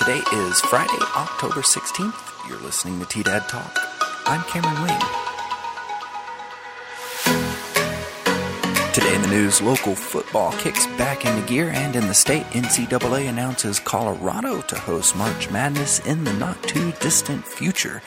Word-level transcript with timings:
Today 0.00 0.22
is 0.32 0.58
Friday, 0.62 0.96
October 1.14 1.60
16th. 1.60 2.48
You're 2.48 2.58
listening 2.60 2.98
to 3.00 3.04
T 3.04 3.22
Dad 3.22 3.46
Talk. 3.50 3.76
I'm 4.24 4.42
Cameron 4.44 4.80
Wing. 4.80 4.98
Today 8.94 9.14
in 9.14 9.20
the 9.20 9.28
news, 9.28 9.60
local 9.60 9.94
football 9.94 10.52
kicks 10.52 10.86
back 10.96 11.26
into 11.26 11.46
gear, 11.46 11.68
and 11.68 11.94
in 11.94 12.06
the 12.06 12.14
state, 12.14 12.44
NCAA 12.46 13.28
announces 13.28 13.78
Colorado 13.78 14.62
to 14.62 14.78
host 14.78 15.14
March 15.16 15.50
Madness 15.50 15.98
in 16.06 16.24
the 16.24 16.32
not 16.32 16.62
too 16.62 16.92
distant 16.92 17.46
future. 17.46 18.00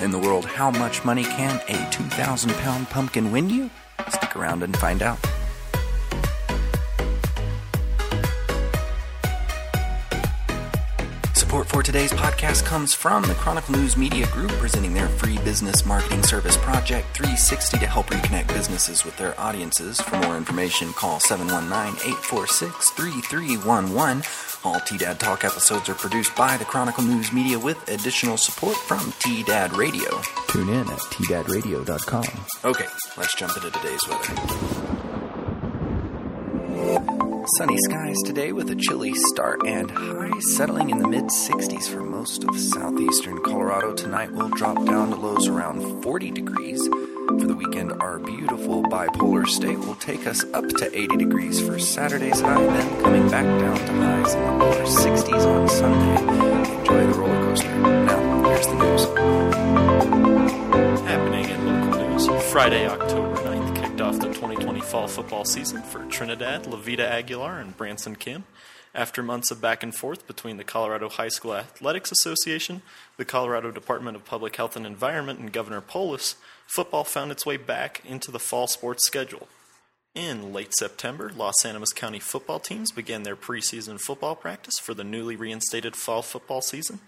In 0.00 0.10
the 0.10 0.18
world, 0.18 0.44
how 0.44 0.70
much 0.70 1.02
money 1.02 1.24
can 1.24 1.62
a 1.68 1.90
2,000 1.90 2.52
pound 2.56 2.90
pumpkin 2.90 3.32
win 3.32 3.48
you? 3.48 3.70
Stick 4.10 4.36
around 4.36 4.62
and 4.62 4.76
find 4.76 5.00
out. 5.00 5.18
Support 11.48 11.68
for 11.68 11.82
today's 11.82 12.12
podcast 12.12 12.66
comes 12.66 12.92
from 12.92 13.22
the 13.22 13.32
Chronicle 13.32 13.74
News 13.74 13.96
Media 13.96 14.26
Group, 14.26 14.50
presenting 14.50 14.92
their 14.92 15.08
free 15.08 15.38
business 15.38 15.86
marketing 15.86 16.22
service 16.22 16.58
Project 16.58 17.06
360 17.14 17.78
to 17.78 17.86
help 17.86 18.08
reconnect 18.08 18.48
businesses 18.48 19.02
with 19.02 19.16
their 19.16 19.34
audiences. 19.40 19.98
For 19.98 20.18
more 20.18 20.36
information, 20.36 20.92
call 20.92 21.20
719 21.20 21.94
846 22.06 22.90
3311. 22.90 24.22
All 24.62 24.78
T 24.80 24.98
Dad 24.98 25.18
Talk 25.18 25.42
episodes 25.42 25.88
are 25.88 25.94
produced 25.94 26.36
by 26.36 26.58
the 26.58 26.66
Chronicle 26.66 27.02
News 27.02 27.32
Media 27.32 27.58
with 27.58 27.78
additional 27.88 28.36
support 28.36 28.76
from 28.76 29.10
T 29.18 29.42
Dad 29.42 29.74
Radio. 29.74 30.20
Tune 30.48 30.68
in 30.68 30.80
at 30.80 30.98
tdadradio.com. 30.98 32.24
Okay, 32.70 32.88
let's 33.16 33.34
jump 33.34 33.56
into 33.56 33.70
today's 33.70 34.06
weather. 34.06 34.87
Sunny 37.56 37.78
skies 37.78 38.18
today 38.26 38.52
with 38.52 38.68
a 38.68 38.76
chilly 38.76 39.14
start 39.14 39.66
and 39.66 39.90
highs 39.90 40.54
settling 40.54 40.90
in 40.90 40.98
the 40.98 41.08
mid 41.08 41.24
60s 41.24 41.88
for 41.88 42.04
most 42.04 42.44
of 42.44 42.58
southeastern 42.60 43.42
Colorado. 43.42 43.94
Tonight 43.94 44.32
will 44.32 44.50
drop 44.50 44.84
down 44.84 45.08
to 45.08 45.16
lows 45.16 45.48
around 45.48 46.02
40 46.02 46.30
degrees. 46.30 46.86
For 46.86 47.46
the 47.46 47.54
weekend, 47.54 47.92
our 48.02 48.18
beautiful 48.18 48.82
bipolar 48.82 49.46
state 49.46 49.78
will 49.78 49.94
take 49.94 50.26
us 50.26 50.44
up 50.52 50.68
to 50.68 50.94
80 50.94 51.16
degrees 51.16 51.66
for 51.66 51.78
Saturday's 51.78 52.40
high, 52.40 52.62
then 52.62 53.02
coming 53.02 53.30
back 53.30 53.44
down 53.44 53.78
to 53.78 53.92
highs 53.94 54.34
in 54.34 54.44
the 54.44 54.52
lower 54.52 54.84
60s 54.84 55.46
on 55.46 55.68
Sunday. 55.70 56.78
Enjoy 56.80 57.06
the 57.06 57.18
roller 57.18 57.44
coaster. 57.44 57.78
Now, 57.78 58.48
here's 58.48 58.66
the 58.66 58.74
news. 58.74 59.04
Happening 61.08 61.48
in 61.48 61.66
local 61.66 62.08
news, 62.08 62.26
Friday, 62.52 62.86
October 62.86 63.36
9th, 63.36 63.47
kicked 63.98 64.06
off 64.06 64.20
the 64.20 64.28
2020 64.28 64.80
fall 64.80 65.08
football 65.08 65.44
season 65.44 65.82
for 65.82 66.04
Trinidad, 66.04 66.62
Levita 66.66 67.00
Aguilar, 67.00 67.58
and 67.58 67.76
Branson 67.76 68.14
Kim. 68.14 68.44
After 68.94 69.24
months 69.24 69.50
of 69.50 69.60
back 69.60 69.82
and 69.82 69.92
forth 69.92 70.24
between 70.28 70.56
the 70.56 70.62
Colorado 70.62 71.08
High 71.08 71.30
School 71.30 71.56
Athletics 71.56 72.12
Association, 72.12 72.82
the 73.16 73.24
Colorado 73.24 73.72
Department 73.72 74.14
of 74.14 74.24
Public 74.24 74.54
Health 74.54 74.76
and 74.76 74.86
Environment, 74.86 75.40
and 75.40 75.52
Governor 75.52 75.80
Polis, 75.80 76.36
football 76.64 77.02
found 77.02 77.32
its 77.32 77.44
way 77.44 77.56
back 77.56 78.00
into 78.04 78.30
the 78.30 78.38
fall 78.38 78.68
sports 78.68 79.04
schedule. 79.04 79.48
In 80.18 80.52
late 80.52 80.74
September, 80.76 81.30
Las 81.32 81.64
Animas 81.64 81.92
County 81.92 82.18
football 82.18 82.58
teams 82.58 82.90
began 82.90 83.22
their 83.22 83.36
preseason 83.36 84.00
football 84.00 84.34
practice 84.34 84.80
for 84.80 84.92
the 84.92 85.04
newly 85.04 85.36
reinstated 85.36 85.94
fall 85.94 86.22
football 86.22 86.60
season. 86.60 86.98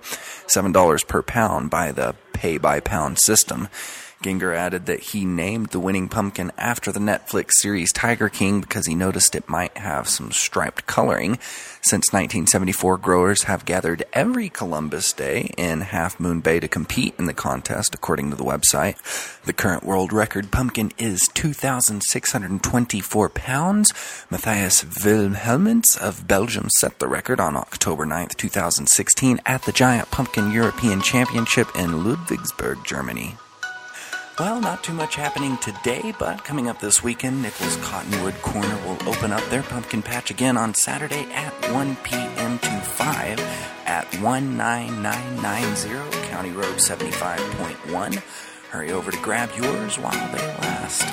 $7 0.48 1.08
per 1.08 1.22
pound 1.22 1.70
by 1.70 1.92
the 1.92 2.16
pay 2.34 2.58
by 2.58 2.80
pound 2.80 3.20
system. 3.20 3.68
Gienger 4.24 4.56
added 4.56 4.86
that 4.86 5.02
he 5.02 5.26
named 5.26 5.68
the 5.68 5.80
winning 5.80 6.08
pumpkin 6.08 6.52
after 6.58 6.92
the 6.92 7.00
Netflix 7.00 7.52
series 7.56 7.92
Tiger 7.92 8.30
King 8.30 8.62
because 8.62 8.88
he 8.88 8.96
noticed 8.96 9.36
it 9.36 9.50
might 9.50 9.78
have 9.78 10.08
some 10.08 10.32
striped 10.32 10.88
coloring. 10.88 11.38
Since 11.82 12.14
1974, 12.14 12.98
growers 13.00 13.44
have 13.44 13.66
gathered 13.66 14.06
every 14.14 14.48
Columbus 14.48 15.12
Day 15.12 15.52
in 15.58 15.82
Half 15.82 16.18
Moon 16.18 16.40
Bay 16.40 16.62
to 16.62 16.70
compete 16.70 17.14
in 17.20 17.26
the 17.26 17.34
contest, 17.34 17.94
according 17.94 18.30
to 18.30 18.38
the 18.38 18.46
website. 18.46 18.96
The 19.44 19.52
current 19.52 19.84
world 19.84 20.14
record 20.14 20.50
pumpkin 20.50 20.94
is 20.98 21.28
2,624 21.34 23.30
pounds. 23.30 23.92
Mathias 24.30 24.86
Willemijns 24.86 25.98
of 25.98 26.26
Belgium 26.26 26.70
set 26.78 27.00
the 27.00 27.10
record 27.10 27.42
on 27.42 27.58
October 27.58 28.06
9, 28.06 28.30
2016 28.30 29.42
at 29.46 29.64
the 29.64 29.74
Giant 29.74 30.10
Pumpkin 30.10 30.52
European 30.52 31.02
Championship 31.02 31.68
in 31.76 32.06
Ludwigsburg, 32.06 32.86
Germany. 32.86 33.36
Well, 34.40 34.60
not 34.60 34.84
too 34.84 34.94
much 34.94 35.16
happening 35.16 35.58
today, 35.58 36.12
but 36.18 36.44
coming 36.44 36.68
up 36.68 36.80
this 36.80 37.04
weekend, 37.04 37.44
Nichols 37.44 37.78
Cottonwood 37.78 38.34
Corner 38.42 38.76
will 38.78 38.98
open 39.08 39.32
up 39.32 39.48
their 39.52 39.62
pumpkin 39.62 40.02
patch 40.02 40.32
again 40.32 40.58
on 40.58 40.74
Saturday 40.74 41.32
at 41.32 41.54
1 41.72 41.96
p.m. 41.98 42.58
to 42.58 42.68
5 42.68 43.40
at 43.86 44.12
19990 44.20 46.28
County 46.30 46.50
Road 46.50 46.78
75.1. 46.78 48.16
Hurry 48.72 48.92
over 48.92 49.12
to 49.12 49.18
grab 49.18 49.52
yours 49.56 50.00
while 50.00 50.32
they 50.32 50.48
last. 50.48 51.04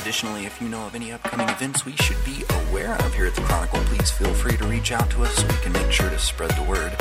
Additionally, 0.00 0.46
if 0.46 0.62
you 0.62 0.68
know 0.68 0.86
of 0.86 0.94
any 0.94 1.10
upcoming 1.10 1.48
events 1.48 1.84
we 1.84 1.96
should 1.96 2.24
be 2.24 2.44
aware 2.68 2.94
of 2.94 3.12
here 3.14 3.26
at 3.26 3.34
the 3.34 3.42
Chronicle, 3.42 3.80
please 3.86 4.12
feel 4.12 4.32
free 4.32 4.56
to 4.56 4.64
reach 4.66 4.92
out 4.92 5.10
to 5.10 5.24
us 5.24 5.34
so 5.34 5.44
we 5.44 5.54
can 5.54 5.72
make 5.72 5.90
sure 5.90 6.08
to 6.08 6.20
spread 6.20 6.52
the 6.52 6.62
word. 6.62 6.96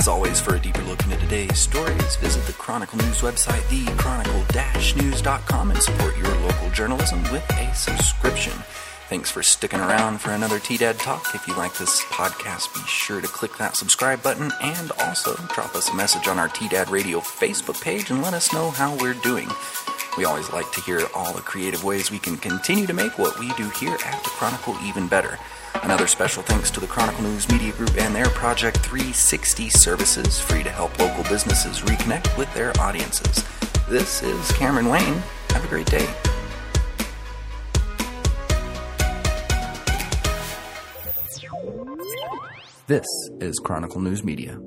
As 0.00 0.08
always, 0.08 0.40
for 0.40 0.54
a 0.54 0.58
deeper 0.58 0.80
look 0.84 1.04
into 1.04 1.18
today's 1.18 1.58
stories, 1.58 2.16
visit 2.16 2.42
the 2.46 2.54
Chronicle 2.54 2.96
News 2.96 3.20
website, 3.20 3.60
thechronicle-news.com, 3.68 5.70
and 5.70 5.82
support 5.82 6.16
your 6.16 6.34
local 6.36 6.70
journalism 6.70 7.22
with 7.24 7.44
a 7.50 7.74
subscription. 7.74 8.54
Thanks 9.10 9.30
for 9.30 9.42
sticking 9.42 9.78
around 9.78 10.22
for 10.22 10.30
another 10.30 10.58
T-Dad 10.58 10.98
Talk. 11.00 11.34
If 11.34 11.46
you 11.46 11.54
like 11.54 11.74
this 11.74 12.02
podcast, 12.04 12.72
be 12.72 12.80
sure 12.86 13.20
to 13.20 13.28
click 13.28 13.58
that 13.58 13.76
subscribe 13.76 14.22
button 14.22 14.50
and 14.62 14.90
also 15.00 15.34
drop 15.52 15.74
us 15.74 15.90
a 15.90 15.94
message 15.94 16.28
on 16.28 16.38
our 16.38 16.48
T-Dad 16.48 16.88
Radio 16.88 17.20
Facebook 17.20 17.78
page 17.82 18.10
and 18.10 18.22
let 18.22 18.32
us 18.32 18.54
know 18.54 18.70
how 18.70 18.96
we're 18.96 19.12
doing. 19.12 19.50
We 20.16 20.24
always 20.24 20.50
like 20.50 20.72
to 20.72 20.80
hear 20.80 21.06
all 21.14 21.34
the 21.34 21.42
creative 21.42 21.84
ways 21.84 22.10
we 22.10 22.18
can 22.18 22.38
continue 22.38 22.86
to 22.86 22.94
make 22.94 23.18
what 23.18 23.38
we 23.38 23.52
do 23.52 23.68
here 23.78 23.98
at 24.06 24.24
the 24.24 24.30
Chronicle 24.30 24.78
even 24.82 25.08
better. 25.08 25.38
Another 25.82 26.06
special 26.06 26.42
thanks 26.42 26.70
to 26.72 26.80
the 26.80 26.86
Chronicle 26.86 27.22
News 27.22 27.48
Media 27.48 27.72
Group 27.72 27.96
and 27.98 28.14
their 28.14 28.28
Project 28.28 28.78
360 28.78 29.70
services, 29.70 30.38
free 30.38 30.62
to 30.62 30.70
help 30.70 30.96
local 30.98 31.24
businesses 31.24 31.80
reconnect 31.80 32.36
with 32.36 32.52
their 32.54 32.72
audiences. 32.78 33.44
This 33.88 34.22
is 34.22 34.52
Cameron 34.52 34.88
Wayne. 34.88 35.22
Have 35.50 35.64
a 35.64 35.68
great 35.68 35.86
day. 35.86 36.06
This 42.86 43.06
is 43.40 43.58
Chronicle 43.58 44.00
News 44.00 44.22
Media. 44.22 44.60